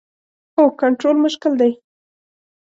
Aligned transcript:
هو، 0.55 0.63
کنټرول 0.81 1.17
مشکل 1.25 1.53
دی 1.61 1.71